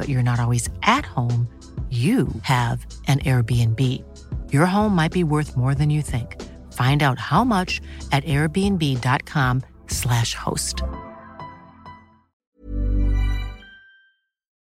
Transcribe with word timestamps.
but 0.00 0.08
you're 0.08 0.22
not 0.22 0.40
always 0.40 0.66
at 0.80 1.04
home, 1.04 1.46
you 1.90 2.28
have 2.42 2.86
an 3.06 3.18
Airbnb. 3.18 4.02
Your 4.50 4.64
home 4.64 4.94
might 4.94 5.12
be 5.12 5.24
worth 5.24 5.58
more 5.58 5.74
than 5.74 5.90
you 5.90 6.00
think. 6.00 6.40
Find 6.72 7.02
out 7.02 7.18
how 7.18 7.44
much 7.44 7.82
at 8.12 8.24
airbnb.com/slash 8.24 10.34
host. 10.34 10.82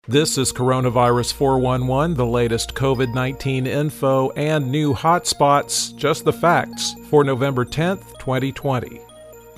This 0.06 0.38
is 0.38 0.52
Coronavirus 0.52 1.32
411, 1.32 2.14
the 2.14 2.26
latest 2.26 2.74
COVID 2.74 3.12
19 3.14 3.66
info 3.66 4.30
and 4.32 4.70
new 4.70 4.92
hotspots, 4.94 5.96
just 5.96 6.24
the 6.24 6.32
facts, 6.32 6.94
for 7.08 7.24
November 7.24 7.64
10th, 7.64 8.18
2020. 8.18 9.00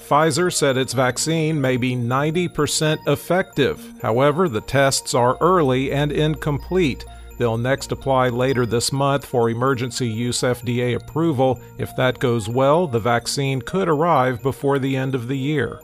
Pfizer 0.09 0.53
said 0.53 0.77
its 0.77 0.93
vaccine 0.93 1.61
may 1.61 1.77
be 1.77 1.97
90% 1.97 2.99
effective. 3.09 3.93
However, 4.01 4.49
the 4.49 4.61
tests 4.61 5.15
are 5.15 5.37
early 5.41 5.91
and 5.91 6.13
incomplete. 6.13 7.05
They'll 7.39 7.59
next 7.59 7.91
apply 7.91 8.29
later 8.29 8.67
this 8.67 8.93
month 8.93 9.25
for 9.25 9.51
emergency 9.51 10.07
use 10.07 10.43
FDA 10.43 10.95
approval. 10.95 11.61
If 11.79 11.95
that 11.97 12.21
goes 12.21 12.49
well, 12.49 12.87
the 12.87 13.01
vaccine 13.01 13.61
could 13.61 13.89
arrive 13.89 14.43
before 14.43 14.79
the 14.79 14.97
end 14.97 15.15
of 15.15 15.27
the 15.27 15.37
year. 15.37 15.81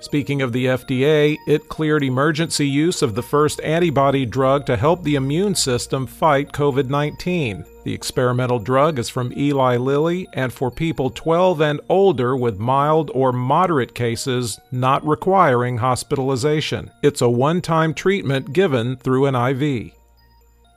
Speaking 0.00 0.40
of 0.40 0.52
the 0.52 0.64
FDA, 0.64 1.36
it 1.46 1.68
cleared 1.68 2.02
emergency 2.02 2.66
use 2.66 3.02
of 3.02 3.14
the 3.14 3.22
first 3.22 3.60
antibody 3.60 4.24
drug 4.24 4.64
to 4.64 4.78
help 4.78 5.02
the 5.02 5.14
immune 5.14 5.54
system 5.54 6.06
fight 6.06 6.52
COVID 6.52 6.88
19. 6.88 7.66
The 7.84 7.92
experimental 7.92 8.58
drug 8.58 8.98
is 8.98 9.10
from 9.10 9.32
Eli 9.36 9.76
Lilly 9.76 10.26
and 10.32 10.52
for 10.52 10.70
people 10.70 11.10
12 11.10 11.60
and 11.60 11.80
older 11.90 12.34
with 12.34 12.58
mild 12.58 13.10
or 13.14 13.30
moderate 13.30 13.94
cases 13.94 14.58
not 14.72 15.06
requiring 15.06 15.76
hospitalization. 15.76 16.90
It's 17.02 17.20
a 17.20 17.28
one 17.28 17.60
time 17.60 17.92
treatment 17.92 18.54
given 18.54 18.96
through 18.96 19.26
an 19.26 19.34
IV. 19.34 19.92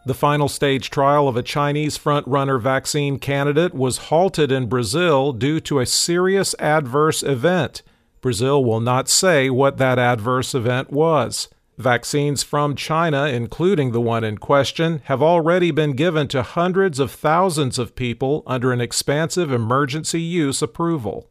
The 0.06 0.14
final 0.14 0.50
stage 0.50 0.90
trial 0.90 1.30
of 1.30 1.38
a 1.38 1.44
Chinese 1.44 1.96
front-runner 1.96 2.58
vaccine 2.58 3.20
candidate 3.20 3.74
was 3.74 4.10
halted 4.10 4.52
in 4.52 4.68
Brazil 4.68 5.32
due 5.32 5.62
to 5.62 5.80
a 5.80 5.86
serious 5.86 6.54
adverse 6.60 7.24
event. 7.24 7.84
Brazil 8.24 8.64
will 8.64 8.80
not 8.80 9.08
say 9.08 9.52
what 9.52 9.78
that 9.78 10.00
adverse 10.00 10.56
event 10.56 10.90
was. 10.90 11.50
Vaccines 11.78 12.42
from 12.42 12.74
China, 12.76 13.26
including 13.26 13.92
the 13.92 14.02
one 14.02 14.24
in 14.24 14.38
question, 14.38 15.02
have 15.06 15.22
already 15.22 15.72
been 15.72 15.92
given 15.92 16.28
to 16.30 16.42
hundreds 16.42 17.00
of 17.00 17.12
thousands 17.12 17.78
of 17.78 17.96
people 17.96 18.42
under 18.48 18.72
an 18.72 18.80
expansive 18.80 19.52
emergency 19.52 20.22
use 20.22 20.62
approval. 20.62 21.30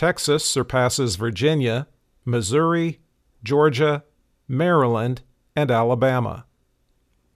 Texas 0.00 0.46
surpasses 0.46 1.16
Virginia, 1.16 1.86
Missouri, 2.24 3.00
Georgia, 3.44 4.02
Maryland, 4.48 5.20
and 5.54 5.70
Alabama. 5.70 6.46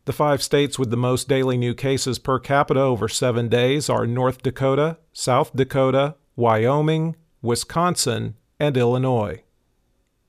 The 0.07 0.15
five 0.15 0.43
states 0.43 0.79
with 0.79 0.89
the 0.89 0.97
most 0.97 1.29
daily 1.29 1.59
new 1.59 1.75
cases 1.75 2.19
per 2.19 2.38
capita 2.38 2.81
over 2.81 3.06
seven 3.06 3.50
days 3.50 3.91
are 3.91 4.06
North 4.06 4.43
Dakota, 4.43 4.97
South 5.12 5.55
Dakota, 5.55 6.15
Wyoming, 6.37 7.17
Wisconsin, 7.43 8.35
and 8.59 8.79
Illinois. 8.79 9.43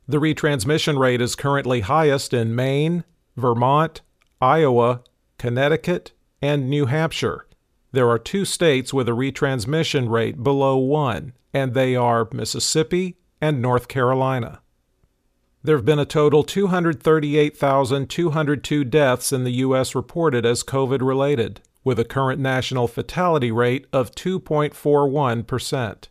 The 0.05 0.19
retransmission 0.19 0.99
rate 0.99 1.21
is 1.21 1.35
currently 1.35 1.79
highest 1.79 2.33
in 2.33 2.53
Maine, 2.53 3.05
Vermont, 3.37 4.01
Iowa, 4.41 5.03
Connecticut, 5.37 6.11
and 6.41 6.69
New 6.69 6.87
Hampshire. 6.87 7.47
There 7.95 8.09
are 8.09 8.19
two 8.19 8.43
states 8.43 8.93
with 8.93 9.07
a 9.07 9.13
retransmission 9.13 10.09
rate 10.09 10.43
below 10.43 10.75
1, 10.75 11.31
and 11.53 11.73
they 11.73 11.95
are 11.95 12.27
Mississippi 12.33 13.15
and 13.39 13.61
North 13.61 13.87
Carolina. 13.87 14.59
There 15.63 15.77
have 15.77 15.85
been 15.85 15.99
a 15.99 16.05
total 16.05 16.43
238,202 16.43 18.83
deaths 18.83 19.31
in 19.31 19.45
the 19.45 19.51
U.S. 19.51 19.95
reported 19.95 20.45
as 20.45 20.61
COVID 20.61 21.01
related, 21.01 21.61
with 21.85 21.97
a 21.97 22.03
current 22.03 22.41
national 22.41 22.89
fatality 22.89 23.49
rate 23.49 23.87
of 23.93 24.11
2.41%. 24.11 26.07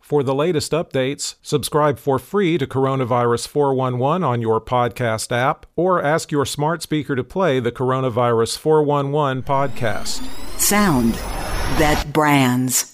For 0.00 0.22
the 0.22 0.34
latest 0.34 0.72
updates, 0.72 1.34
subscribe 1.42 1.98
for 1.98 2.18
free 2.18 2.56
to 2.58 2.66
Coronavirus 2.66 3.48
411 3.48 4.22
on 4.22 4.42
your 4.42 4.60
podcast 4.60 5.32
app 5.32 5.64
or 5.76 6.02
ask 6.02 6.30
your 6.30 6.46
smart 6.46 6.82
speaker 6.82 7.16
to 7.16 7.24
play 7.24 7.60
the 7.60 7.72
Coronavirus 7.72 8.58
411 8.58 9.42
podcast. 9.42 10.22
Sound 10.58 11.14
that 11.78 12.12
brands. 12.12 12.93